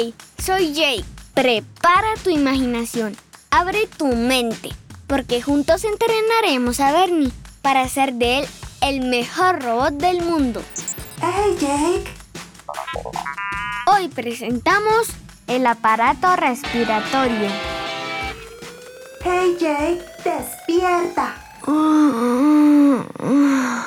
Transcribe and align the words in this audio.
Hey, 0.00 0.14
soy 0.38 0.74
Jake. 0.74 1.04
Prepara 1.34 2.14
tu 2.22 2.30
imaginación, 2.30 3.16
abre 3.50 3.88
tu 3.96 4.06
mente, 4.06 4.70
porque 5.08 5.42
juntos 5.42 5.82
entrenaremos 5.82 6.78
a 6.78 6.92
Bernie 6.92 7.32
para 7.62 7.80
hacer 7.80 8.12
de 8.12 8.38
él 8.38 8.46
el 8.80 9.00
mejor 9.08 9.60
robot 9.60 9.94
del 9.94 10.22
mundo. 10.22 10.62
¡Hey, 11.20 11.56
Jake! 11.58 12.04
Hoy 13.88 14.06
presentamos 14.06 15.08
el 15.48 15.66
aparato 15.66 16.36
respiratorio. 16.36 17.48
¡Hey, 19.24 19.56
Jake! 19.58 20.04
¡Despierta! 20.22 21.34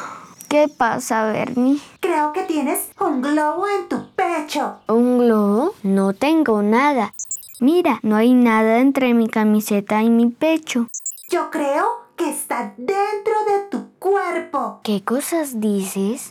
¿Qué 0.52 0.68
pasa, 0.68 1.32
Bernie? 1.32 1.80
Creo 2.02 2.34
que 2.34 2.42
tienes 2.42 2.90
un 3.00 3.22
globo 3.22 3.70
en 3.70 3.88
tu 3.88 4.10
pecho. 4.16 4.80
¿Un 4.90 5.20
globo? 5.20 5.74
No 5.82 6.12
tengo 6.12 6.62
nada. 6.62 7.14
Mira, 7.62 8.02
no 8.04 8.18
hay 8.18 8.34
nada 8.34 8.80
entre 8.80 9.14
mi 9.14 9.30
camiseta 9.30 10.04
y 10.04 10.10
mi 10.10 10.28
pecho. 10.28 10.88
Yo 11.30 11.50
creo 11.52 11.86
que 12.18 12.30
está 12.30 12.74
dentro 12.76 13.34
de 13.48 13.70
tu 13.70 13.92
cuerpo. 13.98 14.82
¿Qué 14.84 15.06
cosas 15.06 15.62
dices? 15.62 16.30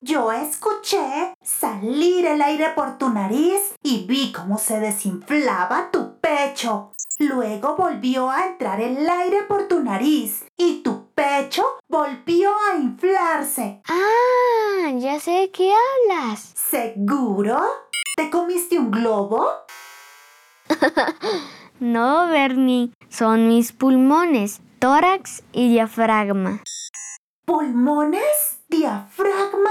Yo 0.00 0.32
escuché 0.32 1.34
salir 1.42 2.24
el 2.24 2.40
aire 2.40 2.70
por 2.74 2.96
tu 2.96 3.10
nariz 3.10 3.74
y 3.82 4.06
vi 4.06 4.32
cómo 4.32 4.56
se 4.56 4.80
desinflaba 4.80 5.90
tu 5.90 6.18
pecho. 6.20 6.92
Luego 7.18 7.76
volvió 7.76 8.30
a 8.30 8.46
entrar 8.46 8.80
el 8.80 9.06
aire 9.10 9.42
por 9.42 9.68
tu 9.68 9.82
nariz 9.82 10.46
y 10.56 10.82
tu 10.82 11.07
pecho 11.18 11.64
volvió 11.88 12.50
a 12.50 12.76
inflarse. 12.76 13.82
Ah, 13.88 14.92
ya 14.98 15.18
sé 15.18 15.32
de 15.32 15.50
qué 15.50 15.72
hablas. 15.72 16.52
¿Seguro? 16.54 17.60
¿Te 18.16 18.30
comiste 18.30 18.78
un 18.78 18.90
globo? 18.90 19.46
No, 21.80 22.26
Bernie, 22.26 22.90
son 23.08 23.46
mis 23.46 23.70
pulmones, 23.70 24.60
tórax 24.80 25.44
y 25.52 25.68
diafragma. 25.68 26.60
¿Pulmones? 27.44 28.58
¿Diafragma? 28.68 29.70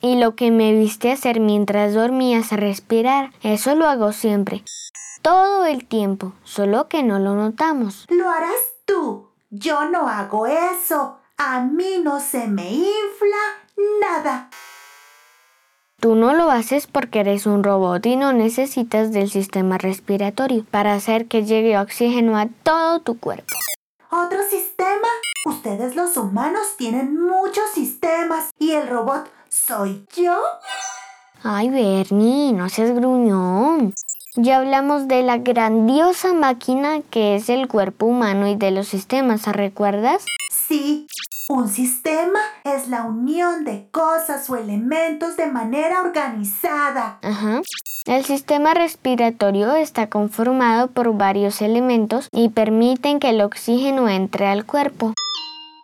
Y 0.00 0.16
lo 0.18 0.34
que 0.34 0.50
me 0.50 0.72
viste 0.72 1.12
hacer 1.12 1.38
mientras 1.38 1.94
dormías 1.94 2.52
a 2.52 2.56
respirar, 2.56 3.30
eso 3.44 3.76
lo 3.76 3.86
hago 3.86 4.10
siempre. 4.10 4.64
Todo 5.22 5.66
el 5.66 5.86
tiempo, 5.86 6.32
solo 6.42 6.88
que 6.88 7.04
no 7.04 7.20
lo 7.20 7.36
notamos. 7.36 8.06
Lo 8.08 8.28
harás 8.28 8.74
tú. 8.84 9.25
Yo 9.58 9.88
no 9.88 10.06
hago 10.06 10.46
eso. 10.46 11.18
A 11.38 11.60
mí 11.60 12.00
no 12.02 12.20
se 12.20 12.46
me 12.46 12.70
infla 12.70 13.36
nada. 14.00 14.50
Tú 15.98 16.14
no 16.14 16.34
lo 16.34 16.50
haces 16.50 16.86
porque 16.86 17.20
eres 17.20 17.46
un 17.46 17.64
robot 17.64 18.04
y 18.04 18.16
no 18.16 18.34
necesitas 18.34 19.12
del 19.12 19.30
sistema 19.30 19.78
respiratorio 19.78 20.64
para 20.70 20.92
hacer 20.92 21.26
que 21.26 21.46
llegue 21.46 21.78
oxígeno 21.78 22.36
a 22.36 22.48
todo 22.62 23.00
tu 23.00 23.18
cuerpo. 23.18 23.54
¿Otro 24.10 24.42
sistema? 24.50 25.08
Ustedes 25.46 25.96
los 25.96 26.18
humanos 26.18 26.76
tienen 26.76 27.18
muchos 27.18 27.70
sistemas 27.72 28.50
y 28.58 28.72
el 28.72 28.88
robot 28.88 29.30
soy 29.48 30.04
yo. 30.14 30.38
Ay, 31.42 31.70
Bernie, 31.70 32.52
no 32.52 32.68
seas 32.68 32.90
gruñón. 32.94 33.94
Ya 34.38 34.58
hablamos 34.58 35.08
de 35.08 35.22
la 35.22 35.38
grandiosa 35.38 36.34
máquina 36.34 37.00
que 37.10 37.36
es 37.36 37.48
el 37.48 37.68
cuerpo 37.68 38.04
humano 38.04 38.46
y 38.46 38.54
de 38.54 38.70
los 38.70 38.86
sistemas, 38.86 39.46
¿recuerdas? 39.46 40.26
Sí, 40.52 41.06
un 41.48 41.68
sistema 41.68 42.40
es 42.62 42.88
la 42.88 43.04
unión 43.04 43.64
de 43.64 43.88
cosas 43.90 44.50
o 44.50 44.56
elementos 44.56 45.38
de 45.38 45.46
manera 45.46 46.02
organizada. 46.02 47.18
Ajá. 47.22 47.62
El 48.04 48.26
sistema 48.26 48.74
respiratorio 48.74 49.74
está 49.74 50.08
conformado 50.08 50.88
por 50.88 51.16
varios 51.16 51.62
elementos 51.62 52.28
y 52.30 52.50
permiten 52.50 53.20
que 53.20 53.30
el 53.30 53.40
oxígeno 53.40 54.06
entre 54.10 54.48
al 54.48 54.66
cuerpo. 54.66 55.14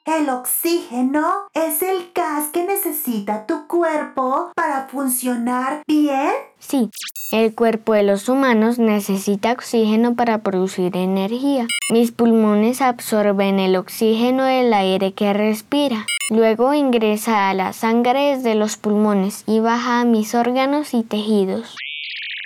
El 0.05 0.31
oxígeno 0.31 1.47
es 1.55 1.81
el 1.81 2.11
gas 2.13 2.49
que 2.49 2.65
necesita 2.65 3.47
tu 3.47 3.69
cuerpo 3.69 4.51
para 4.57 4.89
funcionar 4.89 5.85
bien. 5.87 6.33
Sí, 6.59 6.91
el 7.31 7.55
cuerpo 7.55 7.93
de 7.93 8.03
los 8.03 8.29
humanos 8.29 8.81
necesita 8.81 9.53
oxígeno 9.53 10.17
para 10.17 10.39
producir 10.39 10.97
energía. 10.97 11.69
Mis 11.93 12.11
pulmones 12.11 12.83
absorben 12.83 13.61
el 13.61 13.77
oxígeno 13.77 14.43
del 14.43 14.75
aire 14.75 15.13
que 15.13 15.33
respira. 15.33 16.05
Luego 16.31 16.75
ingresa 16.75 17.49
a 17.49 17.55
la 17.55 17.73
sangre 17.73 18.35
desde 18.37 18.57
los 18.57 18.77
pulmones 18.77 19.45
y 19.47 19.61
baja 19.61 20.01
a 20.01 20.05
mis 20.05 20.35
órganos 20.35 20.95
y 20.95 21.05
tejidos. 21.05 21.77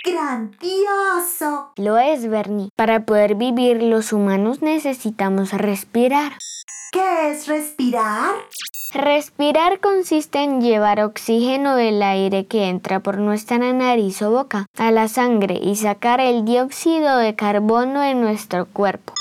¡Grandioso! 0.05 1.71
Lo 1.75 1.97
es, 1.97 2.29
Bernie. 2.29 2.69
Para 2.75 3.03
poder 3.05 3.33
vivir 3.33 3.81
los 3.81 4.13
humanos 4.13 4.61
necesitamos 4.61 5.53
respirar. 5.53 6.33
¿Qué 6.91 7.31
es 7.31 7.47
respirar? 7.47 8.35
Respirar 8.93 9.81
consiste 9.81 10.39
en 10.39 10.61
llevar 10.61 11.01
oxígeno 11.01 11.75
del 11.75 12.01
aire 12.01 12.45
que 12.45 12.69
entra 12.69 13.01
por 13.01 13.17
nuestra 13.17 13.57
nariz 13.57 14.21
o 14.21 14.31
boca 14.31 14.67
a 14.77 14.91
la 14.91 15.09
sangre 15.09 15.59
y 15.61 15.75
sacar 15.75 16.21
el 16.21 16.45
dióxido 16.45 17.17
de 17.17 17.35
carbono 17.35 17.99
de 17.99 18.15
nuestro 18.15 18.65
cuerpo. 18.67 19.13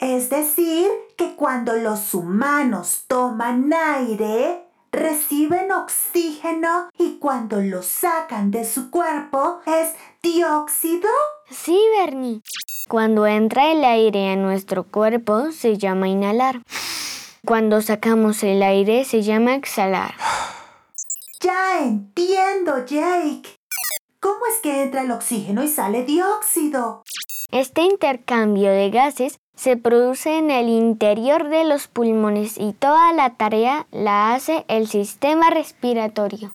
Es 0.00 0.30
decir, 0.30 0.88
que 1.16 1.36
cuando 1.36 1.74
los 1.74 2.14
humanos 2.14 3.04
toman 3.06 3.72
aire, 3.72 4.64
reciben 4.90 5.70
oxígeno 5.70 6.90
y 6.98 7.18
cuando 7.18 7.60
lo 7.60 7.82
sacan 7.82 8.50
de 8.50 8.64
su 8.64 8.90
cuerpo 8.90 9.60
es 9.66 9.94
dióxido. 10.22 11.08
Sí, 11.50 11.80
Bernie. 11.96 12.42
Cuando 12.88 13.26
entra 13.26 13.70
el 13.70 13.84
aire 13.84 14.30
a 14.30 14.36
nuestro 14.36 14.82
cuerpo 14.82 15.52
se 15.52 15.76
llama 15.76 16.08
inhalar. 16.08 16.62
Cuando 17.44 17.82
sacamos 17.82 18.42
el 18.42 18.62
aire 18.62 19.04
se 19.04 19.22
llama 19.22 19.54
exhalar. 19.54 20.14
Ya 21.40 21.84
entiendo, 21.84 22.84
Jake. 22.84 23.48
¿Cómo 24.18 24.40
es 24.46 24.60
que 24.60 24.82
entra 24.82 25.02
el 25.02 25.12
oxígeno 25.12 25.62
y 25.62 25.68
sale 25.68 26.02
dióxido? 26.02 27.04
Este 27.52 27.82
intercambio 27.82 28.72
de 28.72 28.90
gases 28.90 29.38
se 29.54 29.76
produce 29.76 30.36
en 30.36 30.50
el 30.50 30.68
interior 30.68 31.48
de 31.48 31.64
los 31.64 31.86
pulmones 31.86 32.58
y 32.58 32.72
toda 32.72 33.12
la 33.12 33.36
tarea 33.36 33.86
la 33.92 34.34
hace 34.34 34.64
el 34.66 34.88
sistema 34.88 35.50
respiratorio. 35.50 36.50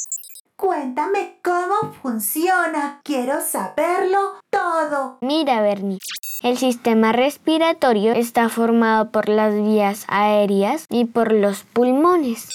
Cuéntame 0.58 1.40
cómo 1.44 1.94
funciona. 2.02 3.02
Quiero 3.04 3.42
saberlo 3.42 4.40
todo. 4.50 5.18
Mira, 5.22 5.62
Bernie. 5.62 6.00
El 6.44 6.58
sistema 6.58 7.14
respiratorio 7.14 8.12
está 8.12 8.50
formado 8.50 9.12
por 9.12 9.30
las 9.30 9.56
vías 9.56 10.04
aéreas 10.10 10.86
y 10.90 11.06
por 11.06 11.32
los 11.32 11.64
pulmones. 11.64 12.50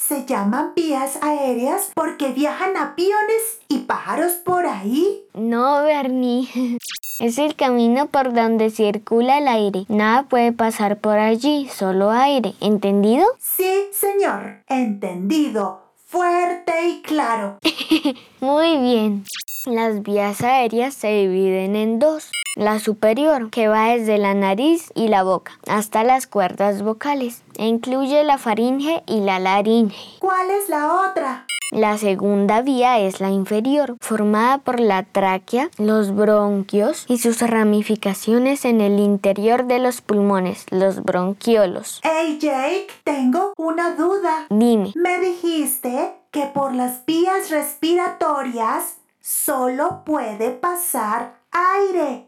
Se 0.00 0.26
llaman 0.26 0.72
vías 0.74 1.20
aéreas 1.22 1.92
porque 1.94 2.32
viajan 2.32 2.76
aviones 2.76 3.60
y 3.68 3.78
pájaros 3.78 4.32
por 4.44 4.66
ahí. 4.66 5.22
No, 5.34 5.84
Bernie. 5.84 6.48
Es 7.20 7.38
el 7.38 7.56
camino 7.56 8.06
por 8.06 8.32
donde 8.32 8.70
circula 8.70 9.38
el 9.38 9.48
aire. 9.48 9.86
Nada 9.88 10.22
puede 10.24 10.52
pasar 10.52 10.98
por 10.98 11.18
allí, 11.18 11.68
solo 11.68 12.12
aire. 12.12 12.54
¿Entendido? 12.60 13.24
Sí, 13.40 13.88
señor. 13.92 14.62
Entendido. 14.68 15.80
Fuerte 16.06 16.72
y 16.88 17.02
claro. 17.02 17.58
Muy 18.40 18.78
bien. 18.78 19.24
Las 19.66 20.02
vías 20.02 20.40
aéreas 20.42 20.94
se 20.94 21.08
dividen 21.08 21.74
en 21.74 21.98
dos. 21.98 22.30
La 22.54 22.78
superior, 22.78 23.50
que 23.50 23.68
va 23.68 23.88
desde 23.90 24.16
la 24.16 24.34
nariz 24.34 24.92
y 24.94 25.08
la 25.08 25.24
boca 25.24 25.58
hasta 25.66 26.04
las 26.04 26.26
cuerdas 26.26 26.82
vocales, 26.82 27.42
e 27.56 27.66
incluye 27.66 28.22
la 28.24 28.38
faringe 28.38 29.02
y 29.06 29.20
la 29.20 29.38
laringe. 29.38 29.96
¿Cuál 30.20 30.50
es 30.50 30.68
la 30.68 31.10
otra? 31.10 31.46
La 31.70 31.98
segunda 31.98 32.62
vía 32.62 32.98
es 33.00 33.20
la 33.20 33.30
inferior, 33.30 33.96
formada 34.00 34.58
por 34.58 34.80
la 34.80 35.02
tráquea, 35.02 35.70
los 35.76 36.14
bronquios 36.14 37.04
y 37.08 37.18
sus 37.18 37.42
ramificaciones 37.42 38.64
en 38.64 38.80
el 38.80 38.98
interior 39.00 39.66
de 39.66 39.78
los 39.78 40.00
pulmones, 40.00 40.64
los 40.70 41.02
bronquiolos. 41.02 42.00
Hey 42.04 42.38
Jake, 42.40 42.86
tengo 43.04 43.52
una 43.58 43.94
duda. 43.96 44.46
Dime. 44.48 44.92
Me 44.94 45.18
dijiste 45.18 46.14
que 46.30 46.46
por 46.46 46.74
las 46.74 47.04
vías 47.04 47.50
respiratorias 47.50 48.97
solo 49.28 50.04
puede 50.06 50.50
pasar 50.52 51.40
aire. 51.50 52.24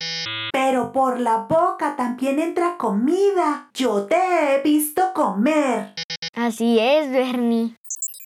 Pero 0.52 0.92
por 0.92 1.18
la 1.18 1.46
boca 1.48 1.96
también 1.96 2.38
entra 2.38 2.76
comida. 2.76 3.70
Yo 3.72 4.04
te 4.04 4.16
he 4.16 4.62
visto 4.62 5.14
comer. 5.14 5.94
Así 6.34 6.78
es, 6.78 7.10
Bernie. 7.10 7.74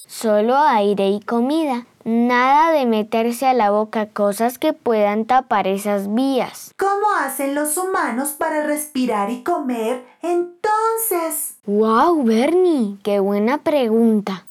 Solo 0.08 0.56
aire 0.56 1.08
y 1.08 1.20
comida. 1.20 1.86
Nada 2.04 2.72
de 2.72 2.84
meterse 2.84 3.46
a 3.46 3.54
la 3.54 3.70
boca 3.70 4.06
cosas 4.06 4.58
que 4.58 4.72
puedan 4.72 5.24
tapar 5.24 5.68
esas 5.68 6.12
vías. 6.12 6.72
¿Cómo 6.76 7.06
hacen 7.20 7.54
los 7.54 7.76
humanos 7.76 8.30
para 8.30 8.66
respirar 8.66 9.30
y 9.30 9.42
comer 9.44 10.04
entonces? 10.20 11.58
¡Wow, 11.64 12.24
Bernie! 12.24 12.98
¡Qué 13.02 13.20
buena 13.20 13.58
pregunta! 13.58 14.44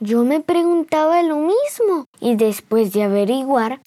Yo 0.00 0.24
me 0.24 0.40
preguntaba 0.40 1.22
lo 1.22 1.36
mismo 1.36 2.06
y 2.20 2.36
después 2.36 2.92
de 2.92 3.04
averiguar, 3.04 3.80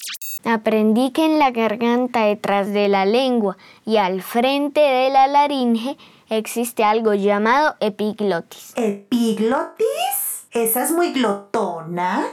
Aprendí 0.46 1.12
que 1.12 1.26
en 1.26 1.38
la 1.38 1.52
garganta 1.52 2.22
detrás 2.22 2.72
de 2.72 2.88
la 2.88 3.06
lengua 3.06 3.58
y 3.86 3.98
al 3.98 4.22
frente 4.22 4.80
de 4.80 5.10
la 5.10 5.28
laringe 5.28 5.98
existe 6.30 6.86
algo 6.86 7.14
llamado 7.14 7.76
epiglotis. 7.82 8.72
¿Epiglotis? 8.78 10.48
¿Esa 10.52 10.86
es 10.86 10.92
muy 10.92 11.12
glotona? 11.12 12.26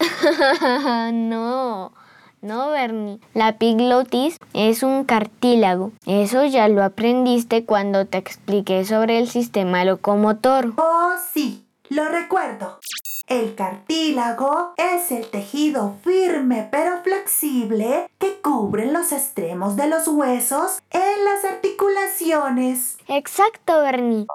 no, 1.12 1.92
no, 2.40 2.70
Bernie. 2.70 3.20
La 3.34 3.50
epiglotis 3.50 4.38
es 4.54 4.82
un 4.82 5.04
cartílago. 5.04 5.92
Eso 6.06 6.44
ya 6.46 6.68
lo 6.68 6.82
aprendiste 6.82 7.66
cuando 7.66 8.06
te 8.06 8.16
expliqué 8.16 8.86
sobre 8.86 9.18
el 9.18 9.28
sistema 9.28 9.84
locomotor. 9.84 10.72
Oh, 10.78 11.12
sí, 11.34 11.66
lo 11.92 12.08
recuerdo. 12.08 12.78
El 13.26 13.54
cartílago 13.54 14.72
es 14.76 15.12
el 15.12 15.30
tejido 15.30 15.96
firme 16.02 16.68
pero 16.70 17.02
flexible 17.02 18.08
que 18.18 18.40
cubre 18.42 18.90
los 18.90 19.12
extremos 19.12 19.76
de 19.76 19.86
los 19.88 20.08
huesos 20.08 20.82
en 20.90 21.24
las 21.24 21.44
articulaciones. 21.44 22.98
Exacto, 23.08 23.80
Bernie. 23.82 24.26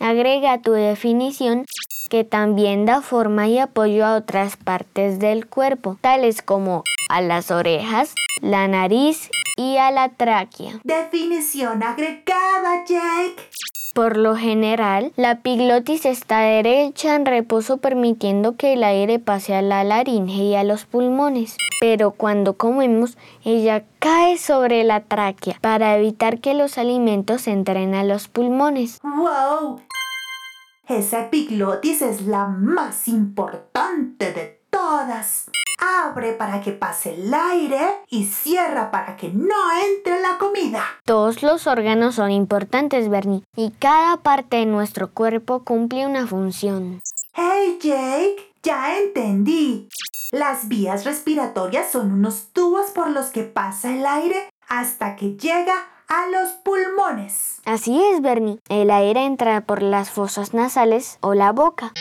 Agrega 0.00 0.62
tu 0.62 0.72
definición 0.72 1.66
que 2.08 2.24
también 2.24 2.86
da 2.86 3.02
forma 3.02 3.46
y 3.46 3.58
apoyo 3.58 4.04
a 4.04 4.16
otras 4.16 4.56
partes 4.56 5.18
del 5.18 5.46
cuerpo, 5.46 5.98
tales 6.00 6.42
como 6.42 6.82
a 7.10 7.20
las 7.20 7.50
orejas, 7.50 8.14
la 8.40 8.66
nariz 8.66 9.28
y 9.56 9.76
a 9.76 9.90
la 9.90 10.08
tráquea. 10.08 10.80
Definición 10.84 11.82
agregada, 11.82 12.84
Jake. 12.86 13.36
Por 13.92 14.16
lo 14.16 14.36
general, 14.36 15.12
la 15.16 15.32
epiglotis 15.32 16.06
está 16.06 16.40
derecha 16.40 17.16
en 17.16 17.26
reposo 17.26 17.78
permitiendo 17.78 18.54
que 18.56 18.74
el 18.74 18.84
aire 18.84 19.18
pase 19.18 19.54
a 19.54 19.62
la 19.62 19.82
laringe 19.82 20.42
y 20.44 20.54
a 20.54 20.62
los 20.62 20.84
pulmones. 20.84 21.56
Pero 21.80 22.12
cuando 22.12 22.56
comemos, 22.56 23.18
ella 23.44 23.84
cae 23.98 24.38
sobre 24.38 24.84
la 24.84 25.00
tráquea 25.00 25.58
para 25.60 25.96
evitar 25.96 26.40
que 26.40 26.54
los 26.54 26.78
alimentos 26.78 27.48
entren 27.48 27.94
a 27.94 28.04
los 28.04 28.28
pulmones. 28.28 29.00
¡Wow! 29.02 29.80
Esa 30.86 31.26
epiglotis 31.26 32.02
es 32.02 32.22
la 32.22 32.46
más 32.46 33.08
importante 33.08 34.32
de 34.32 34.60
todas. 34.70 35.50
Abre 35.80 36.34
para 36.34 36.60
que 36.60 36.72
pase 36.72 37.14
el 37.14 37.32
aire 37.32 37.80
y 38.08 38.24
cierra 38.24 38.90
para 38.90 39.16
que 39.16 39.30
no 39.30 39.54
entre 39.86 40.20
la 40.20 40.36
comida. 40.38 40.84
Todos 41.04 41.42
los 41.42 41.66
órganos 41.66 42.16
son 42.16 42.30
importantes, 42.30 43.08
Bernie, 43.08 43.42
y 43.56 43.70
cada 43.70 44.18
parte 44.18 44.58
de 44.58 44.66
nuestro 44.66 45.10
cuerpo 45.10 45.64
cumple 45.64 46.06
una 46.06 46.26
función. 46.26 47.00
¡Hey, 47.34 47.78
Jake! 47.80 48.52
Ya 48.62 48.98
entendí. 48.98 49.88
Las 50.32 50.68
vías 50.68 51.04
respiratorias 51.04 51.90
son 51.90 52.12
unos 52.12 52.48
tubos 52.52 52.90
por 52.90 53.08
los 53.10 53.26
que 53.26 53.42
pasa 53.44 53.92
el 53.92 54.04
aire 54.04 54.50
hasta 54.68 55.16
que 55.16 55.36
llega 55.36 55.74
a 56.08 56.26
los 56.26 56.50
pulmones. 56.62 57.60
Así 57.64 58.02
es, 58.04 58.20
Bernie. 58.20 58.58
El 58.68 58.90
aire 58.90 59.24
entra 59.24 59.60
por 59.62 59.80
las 59.80 60.10
fosas 60.10 60.52
nasales 60.52 61.18
o 61.20 61.34
la 61.34 61.52
boca. 61.52 61.92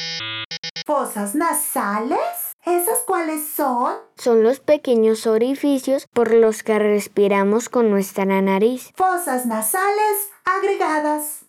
¿Fosas 0.86 1.36
nasales? 1.36 2.20
¿Esas 2.66 3.00
cuáles 3.06 3.48
son? 3.48 3.94
Son 4.18 4.44
los 4.44 4.60
pequeños 4.60 5.28
orificios 5.28 6.08
por 6.14 6.34
los 6.34 6.62
que 6.64 6.78
respiramos 6.78 7.70
con 7.70 7.90
nuestra 7.90 8.26
nariz. 8.42 8.92
Fosas 8.96 9.46
nasales 9.46 10.30
agregadas. 10.46 11.46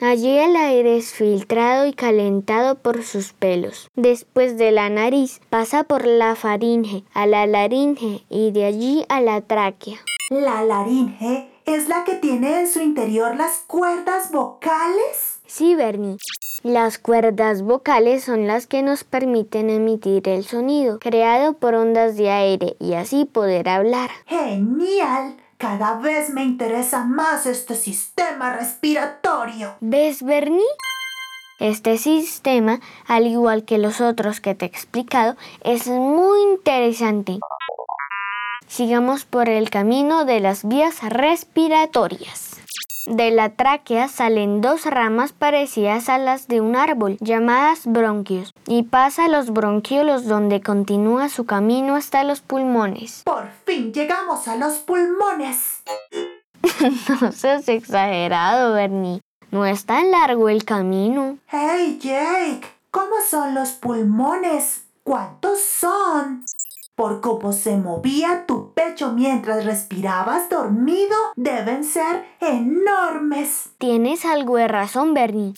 Allí 0.00 0.36
el 0.38 0.56
aire 0.56 0.96
es 0.96 1.12
filtrado 1.12 1.86
y 1.86 1.92
calentado 1.92 2.74
por 2.74 3.04
sus 3.04 3.32
pelos. 3.32 3.88
Después 3.94 4.58
de 4.58 4.72
la 4.72 4.90
nariz 4.90 5.40
pasa 5.50 5.84
por 5.84 6.04
la 6.06 6.34
faringe, 6.34 7.04
a 7.14 7.26
la 7.26 7.46
laringe 7.46 8.24
y 8.28 8.50
de 8.50 8.64
allí 8.64 9.04
a 9.08 9.20
la 9.20 9.40
tráquea. 9.40 9.98
¿La 10.30 10.64
laringe 10.64 11.48
es 11.64 11.88
la 11.88 12.04
que 12.04 12.14
tiene 12.14 12.60
en 12.60 12.68
su 12.68 12.80
interior 12.80 13.36
las 13.36 13.58
cuerdas 13.66 14.32
vocales? 14.32 15.40
Sí, 15.46 15.74
Bernie. 15.74 16.16
Las 16.64 16.96
cuerdas 16.96 17.60
vocales 17.60 18.24
son 18.24 18.46
las 18.46 18.66
que 18.66 18.80
nos 18.80 19.04
permiten 19.04 19.68
emitir 19.68 20.26
el 20.30 20.46
sonido, 20.46 20.98
creado 20.98 21.52
por 21.52 21.74
ondas 21.74 22.16
de 22.16 22.30
aire, 22.30 22.74
y 22.80 22.94
así 22.94 23.26
poder 23.26 23.68
hablar. 23.68 24.08
¡Genial! 24.24 25.36
Cada 25.58 25.98
vez 25.98 26.30
me 26.30 26.42
interesa 26.42 27.04
más 27.04 27.44
este 27.44 27.74
sistema 27.74 28.56
respiratorio. 28.56 29.74
¿Ves, 29.80 30.22
Bernie? 30.22 30.64
Este 31.58 31.98
sistema, 31.98 32.80
al 33.06 33.26
igual 33.26 33.66
que 33.66 33.76
los 33.76 34.00
otros 34.00 34.40
que 34.40 34.54
te 34.54 34.64
he 34.64 34.68
explicado, 34.68 35.36
es 35.62 35.86
muy 35.86 36.40
interesante. 36.44 37.40
Sigamos 38.66 39.26
por 39.26 39.50
el 39.50 39.68
camino 39.68 40.24
de 40.24 40.40
las 40.40 40.66
vías 40.66 41.02
respiratorias. 41.02 42.63
De 43.06 43.30
la 43.30 43.50
tráquea 43.50 44.08
salen 44.08 44.62
dos 44.62 44.86
ramas 44.86 45.32
parecidas 45.32 46.08
a 46.08 46.16
las 46.16 46.48
de 46.48 46.62
un 46.62 46.74
árbol, 46.74 47.18
llamadas 47.20 47.82
bronquios, 47.84 48.54
y 48.66 48.84
pasa 48.84 49.26
a 49.26 49.28
los 49.28 49.50
bronquiolos 49.50 50.24
donde 50.24 50.62
continúa 50.62 51.28
su 51.28 51.44
camino 51.44 51.96
hasta 51.96 52.24
los 52.24 52.40
pulmones. 52.40 53.22
Por 53.24 53.50
fin 53.66 53.92
llegamos 53.92 54.48
a 54.48 54.56
los 54.56 54.78
pulmones. 54.78 55.82
no 57.20 57.30
seas 57.32 57.68
exagerado, 57.68 58.72
Bernie. 58.72 59.20
No 59.50 59.66
es 59.66 59.84
tan 59.84 60.10
largo 60.10 60.48
el 60.48 60.64
camino. 60.64 61.36
Hey, 61.48 61.98
Jake, 62.00 62.66
¿cómo 62.90 63.16
son 63.28 63.54
los 63.54 63.72
pulmones? 63.72 64.84
¿Cuántos 65.02 65.60
son? 65.60 66.46
Por 66.96 67.20
cómo 67.20 67.52
se 67.52 67.76
movía 67.76 68.46
tu 68.46 68.72
pecho 68.72 69.12
mientras 69.12 69.64
respirabas 69.64 70.48
dormido, 70.48 71.16
deben 71.34 71.82
ser 71.82 72.24
enormes. 72.40 73.70
Tienes 73.78 74.24
algo 74.24 74.58
de 74.58 74.68
razón, 74.68 75.12
Bernie. 75.12 75.54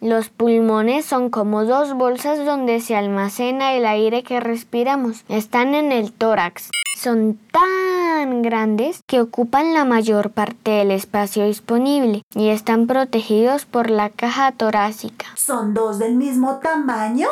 Los 0.00 0.30
pulmones 0.30 1.04
son 1.04 1.28
como 1.28 1.66
dos 1.66 1.92
bolsas 1.92 2.42
donde 2.46 2.80
se 2.80 2.96
almacena 2.96 3.74
el 3.74 3.84
aire 3.84 4.22
que 4.22 4.40
respiramos. 4.40 5.24
Están 5.28 5.74
en 5.74 5.92
el 5.92 6.10
tórax. 6.12 6.70
Son 6.96 7.38
tan 7.52 8.40
grandes 8.40 9.02
que 9.06 9.20
ocupan 9.20 9.74
la 9.74 9.84
mayor 9.84 10.30
parte 10.30 10.70
del 10.70 10.90
espacio 10.90 11.44
disponible 11.44 12.22
y 12.34 12.48
están 12.48 12.86
protegidos 12.86 13.66
por 13.66 13.90
la 13.90 14.08
caja 14.08 14.52
torácica. 14.52 15.26
¿Son 15.36 15.74
dos 15.74 15.98
del 15.98 16.14
mismo 16.14 16.60
tamaño? 16.62 17.28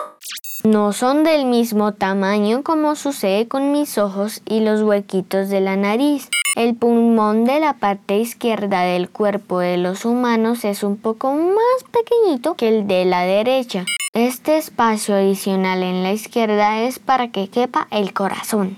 No 0.67 0.93
son 0.93 1.23
del 1.23 1.47
mismo 1.47 1.95
tamaño 1.95 2.65
como 2.65 2.97
sucede 2.97 3.47
con 3.47 3.71
mis 3.71 3.99
ojos 3.99 4.43
y 4.45 4.59
los 4.59 4.83
huequitos 4.83 5.49
de 5.49 5.61
la 5.61 5.77
nariz. 5.77 6.29
El 6.57 6.75
pulmón 6.75 7.45
de 7.45 7.61
la 7.61 7.75
parte 7.75 8.19
izquierda 8.19 8.81
del 8.81 9.09
cuerpo 9.09 9.61
de 9.61 9.77
los 9.77 10.05
humanos 10.05 10.65
es 10.65 10.83
un 10.83 10.97
poco 10.97 11.33
más 11.35 11.85
pequeñito 11.93 12.57
que 12.57 12.67
el 12.67 12.89
de 12.89 13.05
la 13.05 13.21
derecha. 13.21 13.85
Este 14.13 14.57
espacio 14.57 15.15
adicional 15.15 15.85
en 15.85 16.03
la 16.03 16.13
izquierda 16.13 16.81
es 16.83 16.99
para 16.99 17.31
que 17.31 17.49
quepa 17.49 17.87
el 17.93 18.13
corazón. 18.13 18.77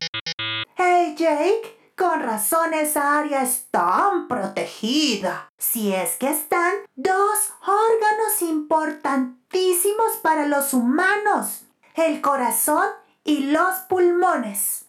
Hey 0.76 1.14
Jake, 1.16 1.94
con 1.96 2.20
razón 2.20 2.74
esa 2.74 3.18
área 3.18 3.42
es 3.42 3.64
tan 3.70 4.28
protegida. 4.28 5.48
Si 5.56 5.94
es 5.94 6.16
que 6.16 6.28
están 6.28 6.74
dos 6.96 7.54
órganos 7.62 8.42
importantísimos 8.42 10.18
para 10.22 10.46
los 10.46 10.74
humanos 10.74 11.64
el 12.06 12.20
corazón 12.20 12.84
y 13.24 13.50
los 13.50 13.74
pulmones. 13.88 14.86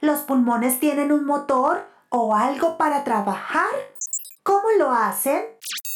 ¿Los 0.00 0.20
pulmones 0.20 0.80
tienen 0.80 1.12
un 1.12 1.24
motor 1.24 1.86
o 2.08 2.34
algo 2.34 2.76
para 2.78 3.04
trabajar? 3.04 3.70
¿Cómo 4.42 4.62
lo 4.78 4.90
hacen? 4.90 5.42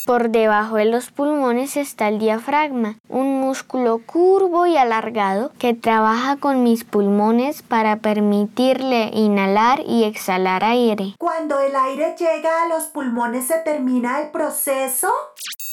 Por 0.06 0.30
debajo 0.30 0.76
de 0.76 0.86
los 0.86 1.10
pulmones 1.10 1.76
está 1.76 2.08
el 2.08 2.18
diafragma, 2.18 2.96
un 3.08 3.40
músculo 3.40 4.00
curvo 4.04 4.66
y 4.66 4.76
alargado 4.76 5.52
que 5.58 5.74
trabaja 5.74 6.36
con 6.36 6.62
mis 6.64 6.84
pulmones 6.84 7.62
para 7.62 7.96
permitirle 7.96 9.10
inhalar 9.12 9.82
y 9.86 10.04
exhalar 10.04 10.64
aire. 10.64 11.14
Cuando 11.18 11.60
el 11.60 11.76
aire 11.76 12.16
llega 12.18 12.64
a 12.64 12.68
los 12.68 12.84
pulmones 12.84 13.46
se 13.46 13.58
termina 13.58 14.20
el 14.20 14.30
proceso. 14.30 15.12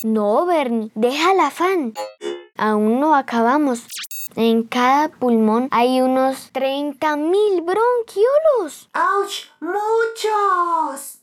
No, 0.04 0.46
Bernie, 0.46 0.92
deja 0.94 1.32
el 1.32 1.40
afán. 1.40 1.94
Aún 2.58 3.00
no 3.00 3.16
acabamos. 3.16 3.88
En 4.36 4.64
cada 4.64 5.10
pulmón 5.10 5.68
hay 5.72 6.02
unos 6.02 6.52
30.000 6.54 7.64
bronquiolos. 7.64 8.90
¡Auch! 8.94 9.48
¡Muchos! 9.60 11.20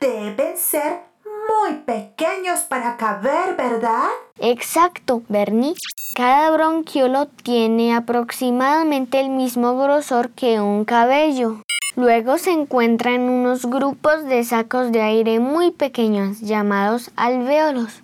Deben 0.00 0.56
ser 0.56 1.04
muy 1.48 1.78
pequeños 1.78 2.60
para 2.60 2.96
caber, 2.96 3.56
¿verdad? 3.56 4.08
Exacto, 4.38 5.22
Bernie. 5.28 5.74
Cada 6.14 6.50
bronquiolo 6.50 7.26
tiene 7.26 7.94
aproximadamente 7.94 9.20
el 9.20 9.30
mismo 9.30 9.76
grosor 9.78 10.30
que 10.30 10.60
un 10.60 10.84
cabello. 10.84 11.62
Luego 11.96 12.36
se 12.38 12.50
encuentran 12.50 13.22
unos 13.22 13.64
grupos 13.64 14.24
de 14.24 14.44
sacos 14.44 14.92
de 14.92 15.00
aire 15.00 15.40
muy 15.40 15.70
pequeños 15.70 16.40
llamados 16.40 17.10
alveolos. 17.16 18.02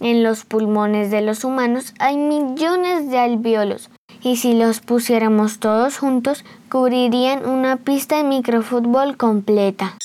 En 0.00 0.22
los 0.22 0.44
pulmones 0.44 1.10
de 1.10 1.20
los 1.20 1.44
humanos 1.44 1.94
hay 1.98 2.16
millones 2.16 3.10
de 3.10 3.18
alveolos 3.18 3.90
Y 4.22 4.36
si 4.36 4.54
los 4.54 4.80
pusiéramos 4.80 5.60
todos 5.60 5.98
juntos, 5.98 6.44
cubrirían 6.70 7.48
una 7.48 7.76
pista 7.76 8.16
de 8.16 8.24
microfútbol 8.24 9.16
completa. 9.16 9.98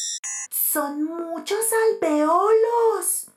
Son 0.51 1.03
muchos 1.03 1.59
alveolos. 1.93 3.27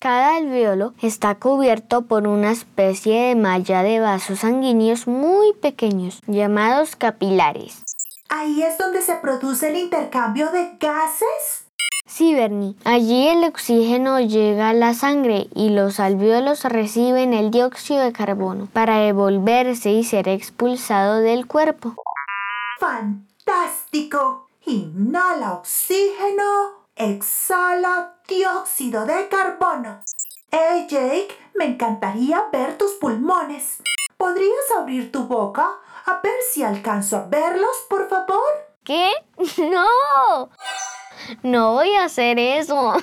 Cada 0.00 0.36
alveolo 0.36 0.94
está 1.02 1.34
cubierto 1.34 2.02
por 2.02 2.28
una 2.28 2.52
especie 2.52 3.28
de 3.28 3.34
malla 3.34 3.82
de 3.82 3.98
vasos 3.98 4.40
sanguíneos 4.40 5.06
muy 5.06 5.52
pequeños, 5.54 6.20
llamados 6.26 6.96
capilares. 6.96 7.82
¿Ahí 8.28 8.62
es 8.62 8.78
donde 8.78 9.02
se 9.02 9.14
produce 9.16 9.68
el 9.68 9.76
intercambio 9.76 10.50
de 10.50 10.76
gases? 10.78 11.65
Sí, 12.16 12.34
Bernie. 12.34 12.76
Allí 12.84 13.28
el 13.28 13.44
oxígeno 13.44 14.20
llega 14.20 14.70
a 14.70 14.72
la 14.72 14.94
sangre 14.94 15.48
y 15.54 15.68
los 15.68 16.00
alvéolos 16.00 16.64
reciben 16.64 17.34
el 17.34 17.50
dióxido 17.50 18.00
de 18.00 18.12
carbono 18.12 18.68
para 18.72 19.00
devolverse 19.00 19.90
y 19.90 20.02
ser 20.02 20.26
expulsado 20.28 21.18
del 21.18 21.46
cuerpo. 21.46 21.94
¡Fantástico! 22.78 24.48
Inhala 24.64 25.54
oxígeno, 25.54 26.86
exhala 26.96 28.14
dióxido 28.26 29.04
de 29.04 29.28
carbono. 29.28 30.00
Hey 30.50 30.86
Jake, 30.88 31.36
me 31.54 31.66
encantaría 31.66 32.46
ver 32.50 32.78
tus 32.78 32.92
pulmones. 32.92 33.82
¿Podrías 34.16 34.70
abrir 34.78 35.12
tu 35.12 35.26
boca 35.26 35.68
a 36.06 36.20
ver 36.22 36.36
si 36.50 36.62
alcanzo 36.62 37.18
a 37.18 37.26
verlos, 37.26 37.76
por 37.90 38.08
favor? 38.08 38.40
¿Qué? 38.84 39.10
¡No! 39.70 40.48
No 41.42 41.72
voy 41.74 41.90
a 41.94 42.04
hacer 42.04 42.38
eso. 42.38 42.94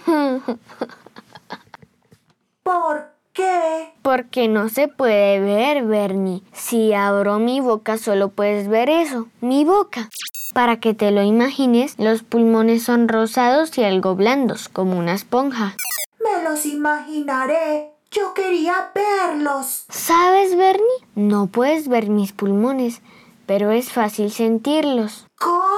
¿Por 2.63 3.11
qué? 3.33 3.93
Porque 4.01 4.47
no 4.47 4.69
se 4.69 4.87
puede 4.87 5.39
ver, 5.39 5.83
Bernie. 5.85 6.43
Si 6.53 6.93
abro 6.93 7.39
mi 7.39 7.59
boca 7.59 7.97
solo 7.97 8.29
puedes 8.29 8.67
ver 8.67 8.89
eso, 8.89 9.27
mi 9.41 9.65
boca. 9.65 10.09
Para 10.53 10.79
que 10.79 10.93
te 10.93 11.11
lo 11.11 11.23
imagines, 11.23 11.95
los 11.97 12.21
pulmones 12.23 12.83
son 12.83 13.07
rosados 13.07 13.75
y 13.77 13.83
algo 13.83 14.15
blandos, 14.15 14.69
como 14.69 14.97
una 14.99 15.13
esponja. 15.13 15.75
Me 16.23 16.43
los 16.43 16.65
imaginaré. 16.65 17.91
Yo 18.11 18.35
quería 18.35 18.91
verlos. 18.93 19.85
¿Sabes, 19.89 20.55
Bernie? 20.55 20.85
No 21.15 21.47
puedes 21.47 21.87
ver 21.87 22.09
mis 22.09 22.31
pulmones, 22.31 23.01
pero 23.47 23.71
es 23.71 23.91
fácil 23.91 24.31
sentirlos. 24.31 25.25
¿Cómo? 25.39 25.72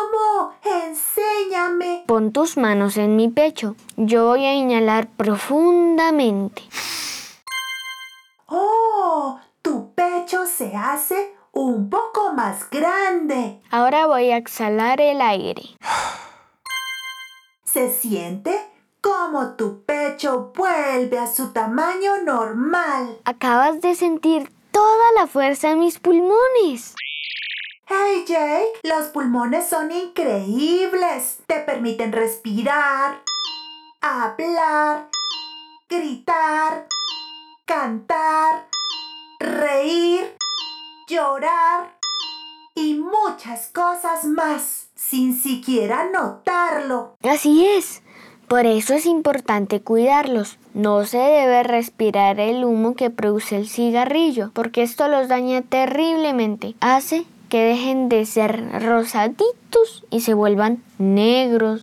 Enséñame. 0.66 2.04
Pon 2.08 2.32
tus 2.32 2.58
manos 2.58 2.98
en 2.98 3.16
mi 3.16 3.30
pecho. 3.30 3.76
Yo 3.98 4.26
voy 4.26 4.46
a 4.46 4.56
inhalar 4.56 5.08
profundamente. 5.08 6.64
¡Oh! 8.48 9.40
Tu 9.62 9.94
pecho 9.94 10.46
se 10.48 10.76
hace 10.76 11.36
un 11.52 11.90
poco 11.90 12.34
más 12.34 12.70
grande. 12.70 13.62
Ahora 13.70 14.08
voy 14.08 14.32
a 14.32 14.38
exhalar 14.38 15.00
el 15.02 15.22
aire. 15.22 15.64
¿Se 17.64 17.92
siente? 17.92 18.60
Como 19.02 19.56
tu 19.56 19.84
pecho 19.84 20.52
vuelve 20.56 21.20
a 21.20 21.28
su 21.28 21.52
tamaño 21.52 22.24
normal. 22.24 23.20
Acabas 23.26 23.82
de 23.82 23.94
sentir 23.94 24.52
toda 24.72 25.12
la 25.16 25.28
fuerza 25.28 25.72
en 25.72 25.80
mis 25.80 26.00
pulmones. 26.00 26.96
Hey 27.88 28.26
Jake, 28.28 28.80
los 28.82 29.10
pulmones 29.10 29.70
son 29.70 29.92
increíbles. 29.92 31.38
Te 31.46 31.60
permiten 31.60 32.14
respirar, 32.14 33.22
hablar, 34.02 35.08
gritar, 35.88 36.88
cantar, 37.66 38.66
reír, 39.40 40.36
llorar 41.08 41.96
y 42.74 42.96
muchas 42.96 43.68
cosas 43.68 44.26
más 44.26 44.88
sin 44.96 45.40
siquiera 45.40 46.10
notarlo. 46.10 47.18
Así 47.22 47.68
es. 47.68 48.02
Por 48.48 48.66
eso 48.66 48.96
es 48.96 49.06
importante 49.06 49.82
cuidarlos. 49.82 50.58
No 50.74 51.06
se 51.06 51.20
debe 51.20 51.62
respirar 51.62 52.40
el 52.40 52.64
humo 52.64 52.96
que 52.96 53.12
produce 53.12 53.58
el 53.58 53.70
cigarrillo, 53.70 54.50
porque 54.54 54.82
esto 54.82 55.08
los 55.08 55.28
daña 55.28 55.62
terriblemente. 55.62 56.74
Hace 56.80 57.26
que 57.50 57.64
dejen 57.64 58.10
de 58.10 58.26
ser 58.26 58.84
rosaditos 58.84 60.06
y 60.10 60.22
se 60.22 60.34
vuelvan 60.34 60.84
negros. 60.98 61.82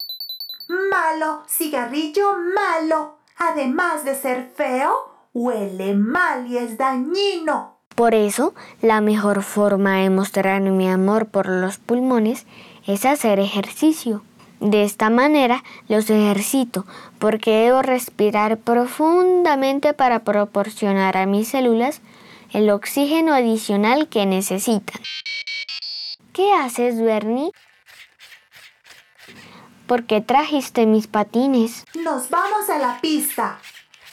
Malo, 0.68 1.42
cigarrillo 1.48 2.32
malo. 2.54 3.18
Además 3.36 4.04
de 4.04 4.14
ser 4.14 4.50
feo, 4.54 4.92
huele 5.32 5.94
mal 5.94 6.46
y 6.46 6.58
es 6.58 6.78
dañino. 6.78 7.78
Por 7.94 8.14
eso, 8.14 8.54
la 8.80 9.00
mejor 9.00 9.42
forma 9.42 9.98
de 9.98 10.10
mostrar 10.10 10.62
mi 10.62 10.88
amor 10.88 11.26
por 11.26 11.48
los 11.48 11.78
pulmones 11.78 12.46
es 12.86 13.04
hacer 13.04 13.38
ejercicio. 13.38 14.22
De 14.60 14.84
esta 14.84 15.10
manera 15.10 15.64
los 15.88 16.08
ejercito 16.08 16.86
porque 17.18 17.64
debo 17.64 17.82
respirar 17.82 18.58
profundamente 18.58 19.92
para 19.92 20.20
proporcionar 20.20 21.16
a 21.16 21.26
mis 21.26 21.48
células 21.48 22.00
el 22.52 22.70
oxígeno 22.70 23.34
adicional 23.34 24.08
que 24.08 24.26
necesitan. 24.26 25.00
¿Qué 26.32 26.52
haces, 26.52 27.00
Bernie? 27.00 27.50
¿Por 29.86 30.04
qué 30.04 30.20
trajiste 30.20 30.86
mis 30.86 31.06
patines? 31.06 31.84
Nos 31.94 32.30
vamos 32.30 32.70
a 32.70 32.78
la 32.78 33.00
pista. 33.00 33.58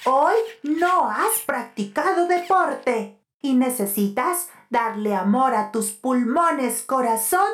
Hoy 0.05 0.33
no 0.63 1.09
has 1.09 1.39
practicado 1.45 2.27
deporte 2.27 3.17
y 3.41 3.53
necesitas 3.53 4.49
darle 4.69 5.15
amor 5.15 5.55
a 5.55 5.71
tus 5.71 5.91
pulmones, 5.91 6.81
corazón 6.83 7.47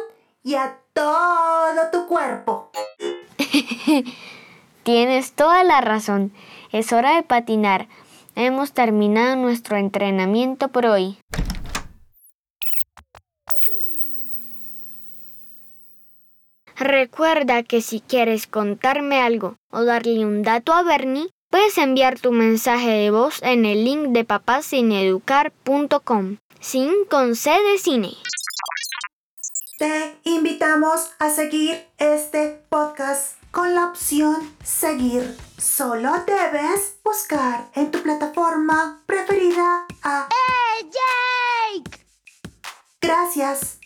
y 0.44 0.56
a 0.56 0.78
todo 0.94 1.92
tu 1.92 2.08
cuerpo. 2.08 2.72
Tienes 4.84 5.34
toda 5.34 5.64
la 5.64 5.82
razón. 5.82 6.32
Es 6.72 6.94
hora 6.94 7.16
de 7.16 7.24
patinar. 7.24 7.88
Hemos 8.38 8.74
terminado 8.74 9.38
nuestro 9.38 9.78
entrenamiento 9.78 10.68
por 10.68 10.86
hoy. 10.86 11.18
Recuerda 16.76 17.64
que 17.64 17.82
si 17.82 18.02
quieres 18.02 18.46
contarme 18.46 19.22
algo 19.22 19.56
o 19.72 19.86
darle 19.86 20.26
un 20.26 20.44
dato 20.44 20.74
a 20.74 20.84
Bernie, 20.84 21.30
puedes 21.50 21.78
enviar 21.78 22.20
tu 22.20 22.34
mensaje 22.34 22.90
de 22.90 23.10
voz 23.10 23.42
en 23.42 23.66
el 23.66 23.86
link 23.86 24.10
de 24.10 24.26
papacineeducar.com, 24.26 26.36
sin 26.60 26.92
con 27.10 27.38
C 27.38 27.52
de 27.52 27.78
cine. 27.78 28.10
Te 29.80 30.18
invitamos 30.26 31.14
a 31.20 31.30
seguir 31.30 31.86
este 31.98 32.62
podcast 32.68 33.45
con 33.56 33.74
la 33.74 33.86
opción 33.86 34.36
seguir. 34.66 35.38
Solo 35.58 36.12
debes 36.28 36.98
buscar 37.06 37.70
en 37.74 37.90
tu 37.90 38.04
plataforma 38.04 39.02
preferida 39.06 39.88
a 40.04 40.28
¡Hey, 40.30 40.92
Jake! 40.92 42.06
Gracias. 43.02 43.80